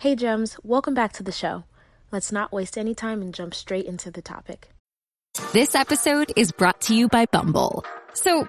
Hey, 0.00 0.16
Gems, 0.16 0.56
welcome 0.62 0.94
back 0.94 1.12
to 1.12 1.22
the 1.22 1.30
show. 1.30 1.64
Let's 2.10 2.32
not 2.32 2.52
waste 2.52 2.78
any 2.78 2.94
time 2.94 3.20
and 3.20 3.34
jump 3.34 3.52
straight 3.52 3.84
into 3.84 4.10
the 4.10 4.22
topic. 4.22 4.70
This 5.52 5.74
episode 5.74 6.32
is 6.36 6.52
brought 6.52 6.80
to 6.84 6.94
you 6.94 7.06
by 7.06 7.26
Bumble. 7.26 7.84
So, 8.14 8.48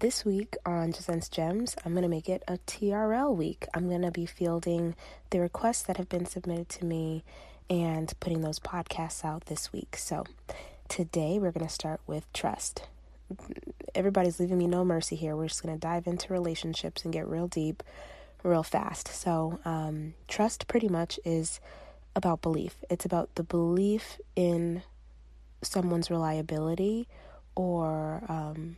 This 0.00 0.24
week 0.24 0.54
on 0.64 0.92
Just 0.92 1.32
Gems, 1.32 1.74
I'm 1.84 1.90
going 1.90 2.04
to 2.04 2.08
make 2.08 2.28
it 2.28 2.44
a 2.46 2.58
TRL 2.68 3.34
week. 3.34 3.66
I'm 3.74 3.88
going 3.88 4.02
to 4.02 4.12
be 4.12 4.26
fielding 4.26 4.94
the 5.30 5.40
requests 5.40 5.82
that 5.82 5.96
have 5.96 6.08
been 6.08 6.24
submitted 6.24 6.68
to 6.68 6.84
me 6.84 7.24
and 7.68 8.12
putting 8.20 8.42
those 8.42 8.60
podcasts 8.60 9.24
out 9.24 9.46
this 9.46 9.72
week. 9.72 9.96
So, 9.96 10.24
today 10.86 11.40
we're 11.40 11.50
going 11.50 11.66
to 11.66 11.72
start 11.72 12.00
with 12.06 12.32
trust. 12.32 12.86
Everybody's 13.92 14.38
leaving 14.38 14.58
me 14.58 14.68
no 14.68 14.84
mercy 14.84 15.16
here. 15.16 15.34
We're 15.34 15.48
just 15.48 15.64
going 15.64 15.74
to 15.74 15.80
dive 15.80 16.06
into 16.06 16.32
relationships 16.32 17.02
and 17.02 17.12
get 17.12 17.26
real 17.26 17.48
deep 17.48 17.82
real 18.44 18.62
fast. 18.62 19.08
So, 19.08 19.58
um, 19.64 20.14
trust 20.28 20.68
pretty 20.68 20.88
much 20.88 21.18
is 21.24 21.58
about 22.14 22.40
belief, 22.40 22.76
it's 22.88 23.04
about 23.04 23.34
the 23.34 23.42
belief 23.42 24.20
in 24.36 24.84
someone's 25.60 26.08
reliability 26.08 27.08
or, 27.56 28.22
um, 28.28 28.76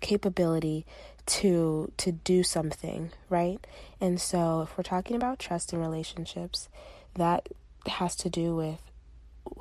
capability 0.00 0.86
to 1.26 1.92
to 1.98 2.12
do 2.12 2.42
something, 2.42 3.10
right? 3.28 3.64
And 4.00 4.20
so 4.20 4.62
if 4.62 4.76
we're 4.76 4.84
talking 4.84 5.16
about 5.16 5.38
trust 5.38 5.72
in 5.72 5.80
relationships, 5.80 6.68
that 7.14 7.48
has 7.86 8.16
to 8.16 8.30
do 8.30 8.56
with 8.56 8.80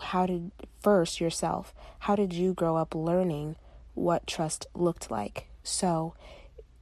how 0.01 0.25
did 0.25 0.51
first 0.81 1.19
yourself, 1.19 1.73
how 1.99 2.15
did 2.15 2.33
you 2.33 2.53
grow 2.53 2.75
up 2.75 2.95
learning 2.95 3.55
what 3.93 4.27
trust 4.27 4.67
looked 4.73 5.09
like? 5.11 5.47
So 5.63 6.13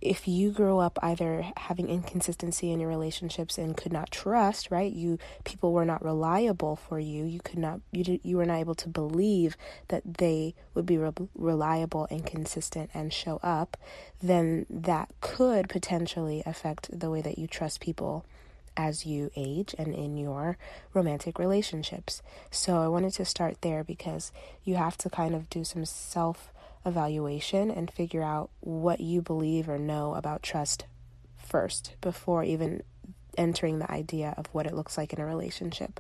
if 0.01 0.27
you 0.27 0.51
grew 0.51 0.79
up 0.79 0.99
either 1.01 1.45
having 1.57 1.89
inconsistency 1.89 2.71
in 2.71 2.79
your 2.79 2.89
relationships 2.89 3.57
and 3.57 3.77
could 3.77 3.93
not 3.93 4.11
trust, 4.11 4.69
right? 4.69 4.91
You 4.91 5.17
people 5.43 5.73
were 5.73 5.85
not 5.85 6.03
reliable 6.03 6.75
for 6.75 6.99
you. 6.99 7.25
You 7.25 7.39
could 7.39 7.59
not 7.59 7.81
you 7.91 8.19
you 8.23 8.38
were 8.38 8.45
not 8.45 8.59
able 8.59 8.75
to 8.75 8.89
believe 8.89 9.57
that 9.88 10.17
they 10.17 10.53
would 10.73 10.85
be 10.85 10.97
re- 10.97 11.11
reliable 11.33 12.07
and 12.11 12.25
consistent 12.25 12.89
and 12.93 13.11
show 13.11 13.39
up, 13.41 13.77
then 14.21 14.66
that 14.69 15.09
could 15.21 15.69
potentially 15.69 16.43
affect 16.45 16.97
the 16.97 17.09
way 17.09 17.21
that 17.21 17.39
you 17.39 17.47
trust 17.47 17.79
people 17.79 18.25
as 18.77 19.05
you 19.05 19.31
age 19.35 19.73
and 19.77 19.93
in 19.93 20.17
your 20.17 20.57
romantic 20.93 21.39
relationships. 21.39 22.21
So 22.51 22.81
I 22.81 22.88
wanted 22.88 23.13
to 23.13 23.25
start 23.25 23.61
there 23.61 23.83
because 23.83 24.31
you 24.63 24.75
have 24.75 24.97
to 24.99 25.09
kind 25.09 25.33
of 25.33 25.49
do 25.49 25.63
some 25.63 25.85
self 25.85 26.51
evaluation 26.86 27.72
and 27.72 27.89
figure 27.89 28.23
out 28.23 28.50
what 28.59 29.00
you 29.00 29.22
believe 29.22 29.67
or 29.67 29.78
know 29.78 30.16
about 30.16 30.44
trust 30.44 30.86
first 31.38 31.95
before 32.02 32.44
even 32.44 32.83
entering 33.38 33.80
the 33.80 33.91
idea 33.91 34.33
of 34.38 34.47
what 34.47 34.66
it 34.66 34.73
looks 34.73 34.97
like 34.97 35.13
in 35.13 35.19
a 35.19 35.25
relationship. 35.25 36.00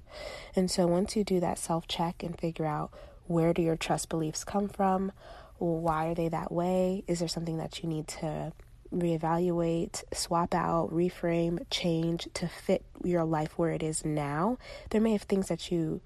And 0.55 0.69
so 0.69 0.87
once 0.87 1.15
you 1.15 1.23
do 1.23 1.39
that 1.39 1.57
self 1.57 1.87
check 1.87 2.23
and 2.23 2.39
figure 2.39 2.65
out 2.65 2.91
where 3.27 3.53
do 3.53 3.61
your 3.61 3.75
trust 3.75 4.09
beliefs 4.09 4.43
come 4.43 4.67
from, 4.67 5.11
why 5.57 6.07
are 6.07 6.15
they 6.15 6.29
that 6.29 6.51
way? 6.51 7.03
Is 7.07 7.19
there 7.19 7.27
something 7.27 7.57
that 7.57 7.81
you 7.81 7.89
need 7.89 8.07
to 8.07 8.53
reevaluate, 8.93 10.03
swap 10.13 10.53
out, 10.53 10.91
reframe, 10.91 11.65
change 11.69 12.27
to 12.35 12.47
fit 12.47 12.85
your 13.03 13.25
life 13.25 13.57
where 13.57 13.71
it 13.71 13.83
is 13.83 14.05
now? 14.05 14.57
There 14.89 15.01
may 15.01 15.13
have 15.13 15.23
things 15.23 15.47
that 15.47 15.71
you 15.71 16.01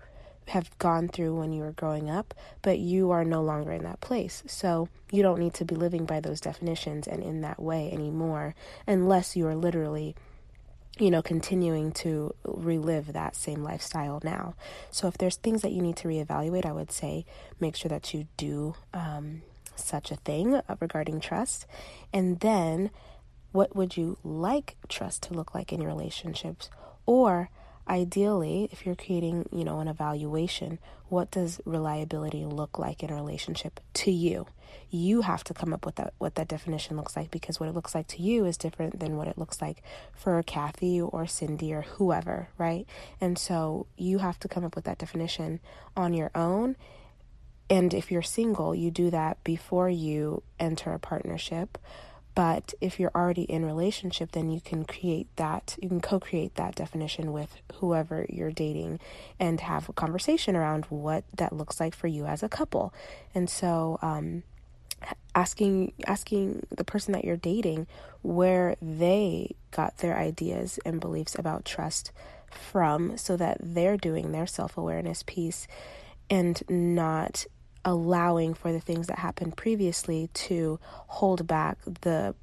have 0.49 0.77
gone 0.79 1.07
through 1.07 1.35
when 1.35 1.53
you 1.53 1.61
were 1.61 1.71
growing 1.71 2.09
up, 2.09 2.33
but 2.61 2.79
you 2.79 3.11
are 3.11 3.23
no 3.23 3.41
longer 3.41 3.71
in 3.71 3.83
that 3.83 4.01
place. 4.01 4.43
So 4.47 4.89
you 5.11 5.23
don't 5.23 5.39
need 5.39 5.53
to 5.55 5.65
be 5.65 5.75
living 5.75 6.05
by 6.05 6.19
those 6.19 6.41
definitions 6.41 7.07
and 7.07 7.23
in 7.23 7.41
that 7.41 7.61
way 7.61 7.91
anymore, 7.91 8.55
unless 8.87 9.35
you 9.35 9.47
are 9.47 9.55
literally 9.55 10.15
you 10.99 11.09
know, 11.09 11.21
continuing 11.21 11.93
to 11.93 12.35
relive 12.43 13.13
that 13.13 13.35
same 13.35 13.63
lifestyle 13.63 14.19
now. 14.21 14.53
So, 14.91 15.07
if 15.07 15.17
there's 15.17 15.37
things 15.37 15.61
that 15.61 15.71
you 15.71 15.81
need 15.81 15.95
to 15.97 16.09
reevaluate, 16.09 16.65
I 16.65 16.73
would 16.73 16.91
say 16.91 17.25
make 17.57 17.77
sure 17.77 17.87
that 17.87 18.13
you 18.13 18.27
do 18.35 18.75
um, 18.93 19.43
such 19.75 20.11
a 20.11 20.17
thing 20.17 20.61
regarding 20.81 21.21
trust. 21.21 21.65
And 22.11 22.41
then, 22.41 22.91
what 23.53 23.75
would 23.77 23.95
you 23.95 24.17
like 24.25 24.75
trust 24.89 25.23
to 25.23 25.33
look 25.33 25.55
like 25.55 25.71
in 25.71 25.81
your 25.81 25.89
relationships? 25.89 26.69
Or 27.05 27.49
ideally, 27.89 28.69
if 28.71 28.85
you're 28.85 28.95
creating, 28.95 29.49
you 29.51 29.63
know, 29.63 29.79
an 29.79 29.87
evaluation, 29.87 30.79
what 31.09 31.31
does 31.31 31.59
reliability 31.65 32.45
look 32.45 32.77
like 32.77 33.01
in 33.03 33.09
a 33.09 33.15
relationship 33.15 33.79
to 33.95 34.11
you? 34.11 34.45
You 34.91 35.21
have 35.21 35.43
to 35.45 35.53
come 35.53 35.73
up 35.73 35.85
with 35.85 35.95
that 35.95 36.13
what 36.19 36.35
that 36.35 36.47
definition 36.47 36.95
looks 36.97 37.15
like 37.15 37.31
because 37.31 37.59
what 37.59 37.69
it 37.69 37.75
looks 37.75 37.95
like 37.95 38.07
to 38.07 38.21
you 38.21 38.45
is 38.45 38.57
different 38.57 38.99
than 38.99 39.17
what 39.17 39.27
it 39.27 39.37
looks 39.37 39.61
like 39.61 39.81
for 40.13 40.41
Kathy 40.43 41.01
or 41.01 41.25
Cindy 41.25 41.73
or 41.73 41.81
whoever, 41.81 42.49
right? 42.57 42.85
And 43.19 43.37
so 43.37 43.87
you 43.97 44.19
have 44.19 44.39
to 44.39 44.47
come 44.47 44.63
up 44.63 44.75
with 44.75 44.85
that 44.85 44.99
definition 44.99 45.59
on 45.97 46.13
your 46.13 46.31
own. 46.35 46.75
And 47.69 47.93
if 47.93 48.11
you're 48.11 48.23
single, 48.23 48.73
you 48.73 48.89
do 48.89 49.09
that 49.11 49.43
before 49.43 49.89
you 49.89 50.43
enter 50.59 50.91
a 50.91 50.99
partnership 50.99 51.77
but 52.39 52.73
if 52.79 53.01
you're 53.01 53.11
already 53.13 53.41
in 53.41 53.65
relationship, 53.65 54.31
then 54.31 54.49
you 54.49 54.61
can 54.61 54.85
create 54.85 55.27
that, 55.35 55.75
you 55.81 55.89
can 55.89 55.99
co-create 55.99 56.55
that 56.55 56.73
definition 56.73 57.33
with 57.33 57.57
whoever 57.73 58.25
you're 58.29 58.49
dating 58.49 59.01
and 59.41 59.59
have 59.59 59.89
a 59.89 59.91
conversation 59.91 60.55
around 60.55 60.85
what 60.85 61.25
that 61.35 61.51
looks 61.51 61.81
like 61.81 61.93
for 61.93 62.07
you 62.07 62.25
as 62.25 62.41
a 62.41 62.47
couple. 62.47 62.93
And 63.35 63.49
so, 63.49 63.99
um, 64.01 64.43
asking 65.35 65.91
asking 66.07 66.65
the 66.69 66.85
person 66.85 67.11
that 67.11 67.25
you're 67.25 67.35
dating 67.35 67.87
where 68.21 68.77
they 68.81 69.53
got 69.71 69.97
their 69.97 70.17
ideas 70.17 70.79
and 70.85 71.01
beliefs 71.01 71.35
about 71.37 71.65
trust 71.65 72.13
from 72.49 73.17
so 73.17 73.35
that 73.35 73.57
they're 73.59 73.97
doing 73.97 74.31
their 74.31 74.47
self-awareness 74.47 75.23
piece 75.23 75.67
and 76.29 76.63
not 76.69 77.45
allowing 77.85 78.53
for 78.53 78.71
the 78.71 78.79
things 78.79 79.07
that 79.07 79.19
happened 79.19 79.55
previously 79.55 80.29
to 80.33 80.79
hold 81.07 81.47
back 81.47 81.77
the 82.01 82.35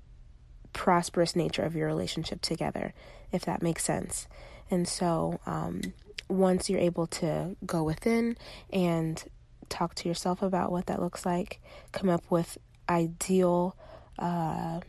prosperous 0.72 1.34
nature 1.34 1.62
of 1.62 1.74
your 1.74 1.86
relationship 1.86 2.41
together, 2.42 2.92
if 3.32 3.44
that 3.44 3.62
makes 3.62 3.84
sense. 3.84 4.26
And 4.70 4.86
so, 4.86 5.41
um, 5.47 5.80
once 6.28 6.69
you're 6.69 6.80
able 6.80 7.06
to 7.06 7.56
go 7.64 7.84
within 7.84 8.36
and 8.72 9.22
talk 9.69 9.94
to 9.94 10.08
yourself 10.08 10.42
about 10.42 10.72
what 10.72 10.86
that 10.86 11.00
looks 11.00 11.24
like, 11.24 11.60
come 11.92 12.08
up 12.08 12.24
with 12.30 12.58
ideal, 12.88 13.76
uh, 14.18 14.80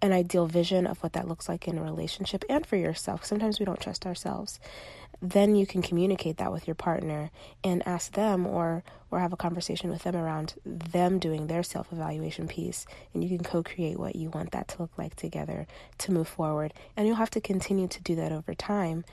an 0.00 0.12
ideal 0.12 0.46
vision 0.46 0.86
of 0.86 1.02
what 1.02 1.12
that 1.14 1.28
looks 1.28 1.48
like 1.48 1.66
in 1.66 1.78
a 1.78 1.82
relationship 1.82 2.44
and 2.48 2.64
for 2.64 2.76
yourself. 2.76 3.24
Sometimes 3.24 3.58
we 3.58 3.66
don't 3.66 3.80
trust 3.80 4.06
ourselves. 4.06 4.60
Then 5.20 5.56
you 5.56 5.66
can 5.66 5.82
communicate 5.82 6.36
that 6.36 6.52
with 6.52 6.68
your 6.68 6.76
partner 6.76 7.30
and 7.64 7.86
ask 7.86 8.12
them 8.12 8.46
or 8.46 8.84
or 9.10 9.20
have 9.20 9.32
a 9.32 9.38
conversation 9.38 9.90
with 9.90 10.02
them 10.02 10.14
around 10.14 10.54
them 10.64 11.18
doing 11.18 11.46
their 11.46 11.62
self-evaluation 11.62 12.46
piece. 12.46 12.86
And 13.14 13.24
you 13.24 13.30
can 13.30 13.44
co-create 13.44 13.98
what 13.98 14.16
you 14.16 14.28
want 14.28 14.52
that 14.52 14.68
to 14.68 14.82
look 14.82 14.92
like 14.98 15.16
together 15.16 15.66
to 15.98 16.12
move 16.12 16.28
forward. 16.28 16.74
And 16.96 17.06
you'll 17.06 17.16
have 17.16 17.30
to 17.30 17.40
continue 17.40 17.88
to 17.88 18.02
do 18.02 18.14
that 18.16 18.32
over 18.32 18.54
time 18.54 19.04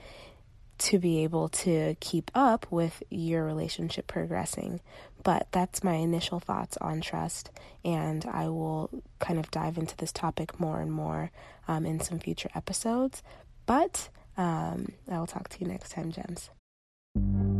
to 0.78 0.98
be 0.98 1.24
able 1.24 1.48
to 1.48 1.96
keep 2.00 2.30
up 2.34 2.66
with 2.70 3.02
your 3.08 3.44
relationship 3.44 4.06
progressing 4.06 4.80
but 5.26 5.46
that's 5.50 5.82
my 5.82 5.94
initial 5.94 6.38
thoughts 6.38 6.76
on 6.80 7.00
trust 7.00 7.50
and 7.84 8.24
i 8.32 8.48
will 8.48 8.88
kind 9.18 9.38
of 9.38 9.50
dive 9.50 9.76
into 9.76 9.96
this 9.96 10.12
topic 10.12 10.58
more 10.60 10.80
and 10.80 10.92
more 10.92 11.30
um, 11.68 11.84
in 11.84 11.98
some 12.00 12.18
future 12.18 12.50
episodes 12.54 13.22
but 13.66 14.08
um, 14.36 14.86
I 15.10 15.18
will 15.18 15.26
talk 15.26 15.48
to 15.48 15.60
you 15.60 15.66
next 15.66 15.92
time, 15.92 16.12
Gems. 16.12 16.50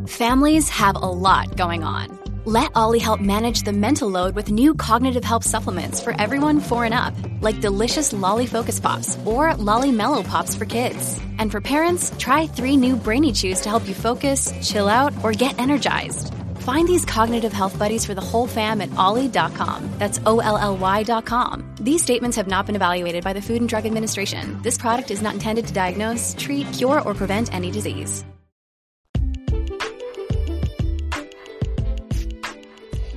Families 0.07 0.69
have 0.69 0.95
a 0.95 0.99
lot 0.99 1.57
going 1.57 1.83
on. 1.83 2.19
Let 2.45 2.71
OLLY 2.77 3.01
help 3.01 3.21
manage 3.21 3.63
the 3.63 3.73
mental 3.73 4.09
load 4.09 4.37
with 4.37 4.53
new 4.53 4.75
cognitive 4.75 5.25
help 5.25 5.43
supplements 5.43 6.01
for 6.01 6.15
everyone 6.21 6.61
four 6.61 6.85
and 6.85 6.95
up, 6.95 7.13
like 7.41 7.61
delicious 7.61 8.13
Lolly 8.13 8.47
Focus 8.47 8.79
Pops 8.79 9.19
or 9.25 9.55
Lolly 9.55 9.91
Mellow 9.91 10.23
Pops 10.23 10.55
for 10.55 10.65
kids. 10.65 11.21
And 11.39 11.51
for 11.51 11.61
parents, 11.61 12.13
try 12.19 12.47
three 12.47 12.77
new 12.77 12.95
Brainy 12.95 13.33
Chews 13.33 13.63
to 13.63 13.69
help 13.69 13.89
you 13.89 13.95
focus, 13.95 14.53
chill 14.63 14.89
out, 14.89 15.13
or 15.25 15.33
get 15.33 15.59
energized. 15.59 16.36
Find 16.67 16.89
these 16.89 17.05
cognitive 17.05 17.53
health 17.53 17.79
buddies 17.79 18.05
for 18.05 18.15
the 18.15 18.21
whole 18.21 18.49
fam 18.49 18.81
at 18.81 18.93
olly.com. 18.97 19.89
That's 19.99 20.19
O 20.27 20.41
L 20.41 20.59
L 20.59 20.77
Y.com. 20.77 21.63
These 21.81 22.03
statements 22.03 22.37
have 22.37 22.49
not 22.49 22.67
been 22.67 22.75
evaluated 22.75 23.23
by 23.23 23.35
the 23.35 23.41
Food 23.41 23.61
and 23.61 23.69
Drug 23.69 23.87
Administration. 23.87 24.61
This 24.63 24.77
product 24.77 25.13
is 25.13 25.23
not 25.23 25.35
intended 25.35 25.69
to 25.69 25.73
diagnose, 25.73 26.35
treat, 26.37 26.67
cure, 26.73 27.01
or 27.03 27.15
prevent 27.15 27.55
any 27.55 27.71
disease. 27.71 28.25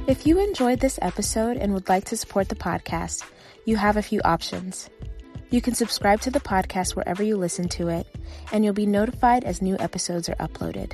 If 0.06 0.28
you 0.28 0.38
enjoyed 0.38 0.80
this 0.80 1.00
episode 1.02 1.58
and 1.58 1.74
would 1.74 1.90
like 1.90 2.06
to 2.06 2.18
support 2.18 2.50
the 2.50 2.56
podcast, 2.56 3.26
you 3.66 3.78
have 3.78 3.98
a 3.98 4.04
few 4.04 4.22
options. 4.22 4.92
You 5.50 5.60
can 5.60 5.74
subscribe 5.74 6.22
to 6.22 6.30
the 6.30 6.40
podcast 6.40 6.96
wherever 6.96 7.24
you 7.24 7.36
listen 7.36 7.68
to 7.70 7.88
it, 7.88 8.06
and 8.52 8.64
you'll 8.64 8.76
be 8.76 8.86
notified 8.86 9.44
as 9.44 9.60
new 9.60 9.76
episodes 9.80 10.30
are 10.30 10.36
uploaded. 10.36 10.94